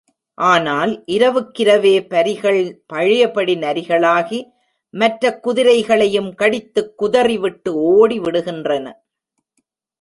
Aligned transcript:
ஆனால் 0.37 1.03
இரவுக்கிரவே 1.07 2.07
பரிகள் 2.07 2.83
பழையபடி 2.87 3.55
நரிகளாகி 3.55 4.39
மற்றக் 4.93 5.39
குதிரைகளையும் 5.43 6.31
கடித்துக்குதறிவிட்டு 6.37 7.69
ஓடிவிடுகின்றன. 7.69 8.87